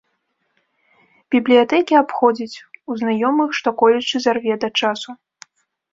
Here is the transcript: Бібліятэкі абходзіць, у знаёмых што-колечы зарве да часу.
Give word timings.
Бібліятэкі 1.35 1.93
абходзіць, 2.01 2.61
у 2.91 2.97
знаёмых 3.03 3.49
што-колечы 3.61 4.15
зарве 4.27 4.53
да 4.65 4.69
часу. 4.81 5.09